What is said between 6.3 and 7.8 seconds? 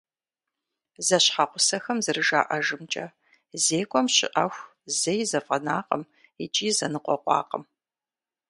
икӏи зэныкъуэкъуакъым.